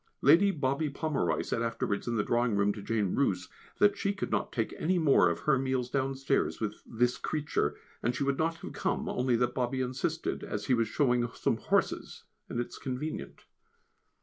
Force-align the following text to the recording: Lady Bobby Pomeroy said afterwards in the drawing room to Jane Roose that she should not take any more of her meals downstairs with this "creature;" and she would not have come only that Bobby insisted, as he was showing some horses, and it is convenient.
Lady 0.23 0.49
Bobby 0.49 0.89
Pomeroy 0.89 1.43
said 1.43 1.61
afterwards 1.61 2.07
in 2.07 2.15
the 2.15 2.23
drawing 2.23 2.55
room 2.55 2.73
to 2.73 2.81
Jane 2.81 3.13
Roose 3.13 3.49
that 3.77 3.95
she 3.95 4.15
should 4.17 4.31
not 4.31 4.51
take 4.51 4.73
any 4.79 4.97
more 4.97 5.29
of 5.29 5.41
her 5.41 5.59
meals 5.59 5.91
downstairs 5.91 6.59
with 6.59 6.81
this 6.87 7.17
"creature;" 7.17 7.75
and 8.01 8.15
she 8.15 8.23
would 8.23 8.39
not 8.39 8.55
have 8.55 8.73
come 8.73 9.07
only 9.07 9.35
that 9.35 9.53
Bobby 9.53 9.79
insisted, 9.81 10.43
as 10.43 10.65
he 10.65 10.73
was 10.73 10.87
showing 10.87 11.29
some 11.35 11.57
horses, 11.57 12.23
and 12.49 12.59
it 12.59 12.69
is 12.69 12.79
convenient. 12.79 13.45